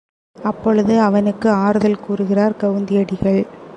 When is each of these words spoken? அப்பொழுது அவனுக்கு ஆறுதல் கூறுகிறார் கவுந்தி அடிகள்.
அப்பொழுது 0.35 0.99
அவனுக்கு 0.99 1.49
ஆறுதல் 1.49 2.03
கூறுகிறார் 2.05 2.59
கவுந்தி 2.61 2.95
அடிகள். 3.01 3.41